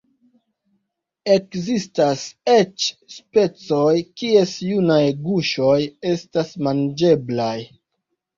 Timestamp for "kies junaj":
4.23-4.99